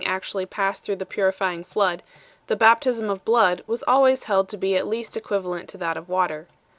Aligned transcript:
153 0.01 0.47
passed 0.47 0.83
through 0.83 0.95
the 0.95 1.05
purifying 1.05 1.63
flood, 1.63 2.01
the" 2.47 2.55
baptism 2.65 3.07
of 3.07 3.23
blood" 3.23 3.63
was 3.67 3.83
always 3.83 4.23
held 4.23 4.49
to 4.49 4.57
be 4.57 4.75
at 4.75 4.87
least 4.87 5.15
equivalent 5.15 5.69
to 5.69 5.77
that 5.77 5.95
of 5.95 6.09
water. 6.09 6.47